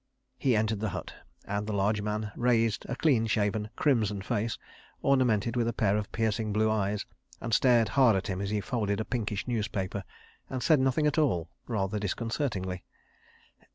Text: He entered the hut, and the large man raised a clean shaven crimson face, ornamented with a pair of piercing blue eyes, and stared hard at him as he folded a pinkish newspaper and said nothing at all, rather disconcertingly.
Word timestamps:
He 0.39 0.55
entered 0.55 0.79
the 0.79 0.89
hut, 0.89 1.13
and 1.45 1.67
the 1.67 1.73
large 1.75 2.01
man 2.01 2.31
raised 2.35 2.87
a 2.89 2.95
clean 2.95 3.27
shaven 3.27 3.69
crimson 3.75 4.23
face, 4.23 4.57
ornamented 5.03 5.55
with 5.55 5.67
a 5.67 5.73
pair 5.73 5.95
of 5.95 6.11
piercing 6.11 6.51
blue 6.51 6.71
eyes, 6.71 7.05
and 7.39 7.53
stared 7.53 7.89
hard 7.89 8.15
at 8.15 8.25
him 8.25 8.41
as 8.41 8.49
he 8.49 8.61
folded 8.61 8.99
a 8.99 9.05
pinkish 9.05 9.47
newspaper 9.47 10.03
and 10.49 10.63
said 10.63 10.79
nothing 10.79 11.05
at 11.05 11.19
all, 11.19 11.51
rather 11.67 11.99
disconcertingly. 11.99 12.83